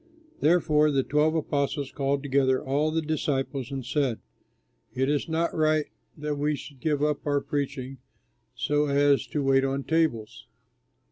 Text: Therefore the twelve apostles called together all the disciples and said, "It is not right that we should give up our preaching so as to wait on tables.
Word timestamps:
Therefore 0.39 0.89
the 0.89 1.03
twelve 1.03 1.35
apostles 1.35 1.91
called 1.91 2.23
together 2.23 2.59
all 2.59 2.89
the 2.89 3.03
disciples 3.03 3.69
and 3.69 3.85
said, 3.85 4.17
"It 4.95 5.09
is 5.09 5.29
not 5.29 5.53
right 5.53 5.85
that 6.17 6.37
we 6.39 6.55
should 6.55 6.79
give 6.79 7.03
up 7.03 7.23
our 7.27 7.39
preaching 7.39 7.99
so 8.55 8.87
as 8.87 9.27
to 9.27 9.43
wait 9.43 9.63
on 9.63 9.83
tables. 9.83 10.47